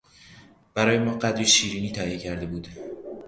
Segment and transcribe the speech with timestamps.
[0.73, 2.67] برای ما قدری شیرینی تهیه کرده بود.